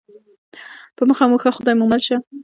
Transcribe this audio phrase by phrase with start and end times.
[0.95, 2.17] په مخه مو ښه خدای مو مل شه